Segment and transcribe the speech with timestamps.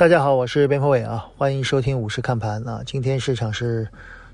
[0.00, 2.80] 大家好，我是边锋伟啊，欢迎收听五十看盘啊。
[2.86, 3.86] 今天市场是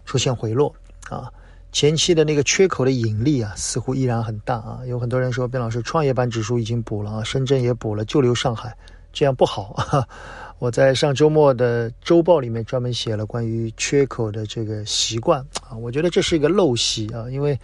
[0.05, 0.73] 出现回落
[1.11, 1.29] 啊，
[1.73, 4.79] 前期的那个缺口的引力啊，似乎依然很大啊。
[4.87, 8.73] 有很多人说，边老师创业板指数已经补了啊，深圳也补了，就留上海，
[9.13, 10.07] 这样不好啊。
[10.61, 17.59] 我在上周末的周报里面专门写了关于缺口的这个习惯啊，我觉得这是一个陋习啊，因为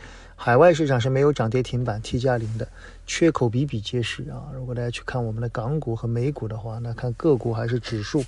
[0.45, 2.67] 海外市场是没有涨跌停板 T 加零的，
[3.07, 4.51] 缺口比比皆是啊。
[4.53, 8.25] 如果大家去看我们的港股和美股的话，那看个股还是指数，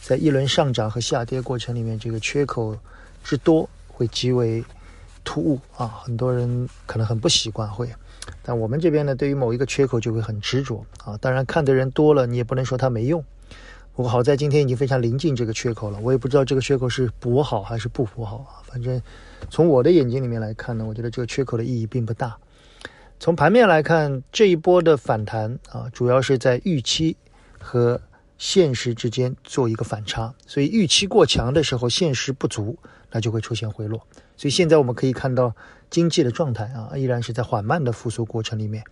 [0.00, 2.74] 在一轮上涨和下跌过程里面，这个缺口
[3.22, 4.64] 之多会极为
[5.22, 7.86] 突兀啊，很多人可能很不习惯会，
[8.42, 11.18] 但我们这边呢，对于某一个缺口就会很执着啊。
[11.18, 13.22] 当然看的人多了，你也不能说它没用。
[13.98, 18.62] 不过好在今天已经非常临近这个缺口了，我也不知道这个缺口是补好还是不补好啊。
[18.62, 19.02] 反正
[19.50, 22.38] 从我的眼睛里面来看呢，我觉得这个缺口的意义并不大。
[23.18, 27.16] 从盘面来看，这一波的反弹啊，主要是在预期
[27.58, 28.00] 和
[28.38, 32.78] 现实之间做一个反差，所以预期过强的时候，现实不足，
[33.10, 34.00] 那就会出现回落。
[34.36, 35.52] 所以现在我们可以看到
[35.90, 38.84] 经济的状态啊，依然是在缓慢的复苏过程里面。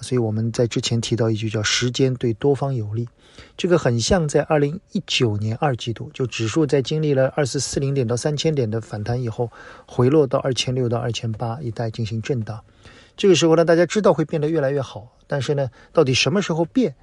[0.00, 3.08] 所以我们在之前提到一句叫“时间对多方有利”，
[3.56, 9.50] 这个很像在二零一九年二季度，就指数在经历了二四四零点到三千点的反弹以后，
[9.86, 12.64] 回落到二千六到二千八一带进行震荡。
[13.16, 16.94] 这个时候呢，大家知道会变得越来越好，但是呢，到底什么时候变，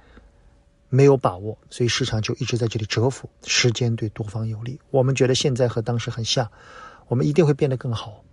[0.88, 3.30] 没有把握，所以市场就一直在这里蛰伏。
[3.44, 6.50] 时间对多方有利，我们觉得现在和当时很像，
[7.06, 8.24] 我们一定会变得更好，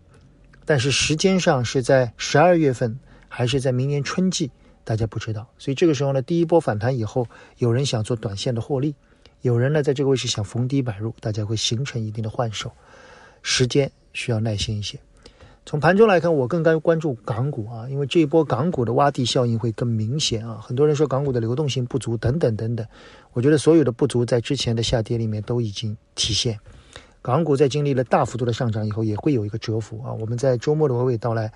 [0.66, 3.00] 但是时间上是在十二月份。
[3.38, 4.50] 还是在明年春季，
[4.86, 8.95] 大家不知道，所以这个时候呢，第一波反弹以后，有人想做短线的获利，
[9.41, 12.72] 有人呢在这个位置想逢低买入，大家会形成一定的换手，
[13.41, 14.97] 时间需要耐心一些。
[15.66, 20.61] 从盘中来看，我更该关注港股啊，因为这一波港股的洼地效应会更明显啊。
[20.63, 22.88] 很多人说港股的流动性不足等等等等，
[23.33, 26.58] 我觉得所有的不足在之前的下跌里面都已经体现。
[27.22, 30.13] 港股在经历了大幅度的上涨以后，也会有一个蛰伏啊。
[30.13, 31.51] 我们在周末的娓娓道来。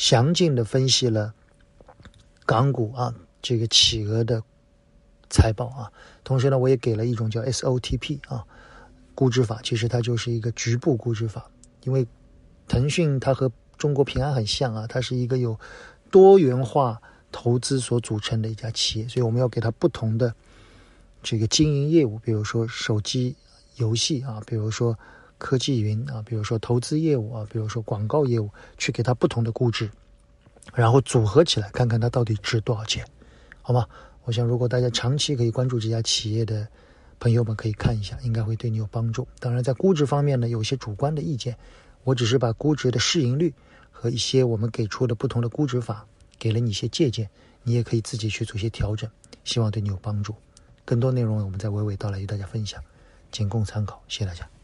[0.00, 1.34] 详尽的分析了
[2.46, 4.42] 港股啊这个企鹅的
[5.28, 5.92] 财报啊，
[6.24, 8.46] 同时呢，我也给了一种叫 SOTP 啊
[9.14, 11.50] 估值法，其实它就是一个局部估值法。
[11.82, 12.06] 因为
[12.66, 15.60] 腾讯它和中国平安很像啊，它是一个有
[16.10, 20.34] 多元化投资所组成的一家企业，所以我们要给它不同的
[21.22, 23.36] 这个经营业务，比如说手机
[23.76, 24.98] 游戏啊，比如说。
[25.40, 29.90] 科技云啊，比如说投资业务啊，比如说广告业务，去给它不同的估值，
[30.74, 33.02] 然后组合起来，看看它到底值多少钱，
[33.62, 33.86] 好吗？
[34.24, 36.68] 我想，如果大家长期可以关注这家企业的
[37.18, 39.26] 朋友们，可以看一下，应该会对你有帮助。
[39.40, 41.56] 当然，在估值方面呢，有些主观的意见，
[42.04, 43.52] 我只是把估值的市盈率
[43.90, 46.06] 和一些我们给出的不同的估值法，
[46.38, 47.28] 给了你一些借鉴，
[47.64, 49.10] 你也可以自己去做一些调整，
[49.42, 50.34] 希望对你有帮助。
[50.84, 52.80] 更多内容我们在娓娓道来与大家分享，
[53.32, 54.59] 仅供参考，谢谢大家。